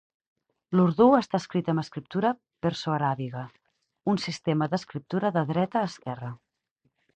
[0.77, 2.31] L'urdú està escrit amb escriptura
[2.67, 3.45] perso-aràbiga,
[4.15, 6.35] un sistema d'escriptura de dreta a esquerra.